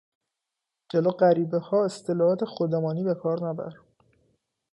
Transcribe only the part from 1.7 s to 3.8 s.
اصطلاحات خودمانی به کار نبر.